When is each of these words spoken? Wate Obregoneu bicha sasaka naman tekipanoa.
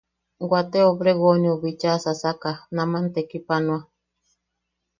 Wate 0.51 0.79
Obregoneu 0.91 1.55
bicha 1.63 1.91
sasaka 2.03 2.51
naman 2.75 3.05
tekipanoa. 3.15 3.79